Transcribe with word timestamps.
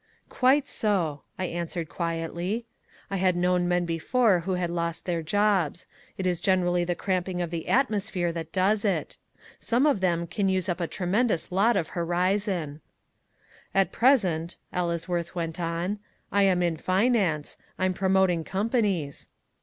"Quite 0.29 0.67
so," 0.67 1.21
I 1.37 1.45
answered 1.45 1.87
quietly. 1.87 2.65
I 3.11 3.17
had 3.17 3.35
known 3.35 3.67
men 3.67 3.85
before 3.85 4.39
who 4.39 4.53
had 4.55 4.71
lost 4.71 5.05
their 5.05 5.21
jobs. 5.21 5.85
It 6.17 6.25
is 6.25 6.39
generally 6.39 6.83
the 6.83 6.95
cramping 6.95 7.39
of 7.39 7.51
the 7.51 7.67
atmosphere 7.69 8.31
that 8.31 8.51
does 8.51 8.83
it. 8.83 9.17
Some 9.59 9.85
of 9.85 9.99
them 9.99 10.25
can 10.25 10.49
use 10.49 10.67
up 10.67 10.79
a 10.81 10.87
tremendous 10.87 11.51
lot 11.51 11.77
of 11.77 11.89
horizon. 11.89 12.81
"At 13.75 13.91
present," 13.91 14.55
Ellesworth 14.73 15.35
went 15.35 15.59
on, 15.59 15.99
"I 16.31 16.45
am 16.49 16.63
in 16.63 16.77
finance. 16.77 17.55
I'm 17.77 17.93
promoting 17.93 18.43
companies." 18.43 19.27